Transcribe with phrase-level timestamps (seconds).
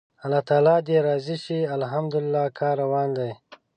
[0.23, 3.31] الله تعالی دې راضي شي، الحمدلله کار روان دی.